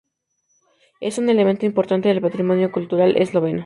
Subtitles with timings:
[0.99, 3.59] Es un elemento importante del patrimonio cultural esloveno.